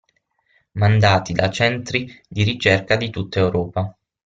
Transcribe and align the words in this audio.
Mandati 0.71 1.31
da 1.31 1.51
centri 1.51 2.11
di 2.27 2.41
ricerca 2.41 2.95
di 2.95 3.11
tutta 3.11 3.37
Europa. 3.37 3.95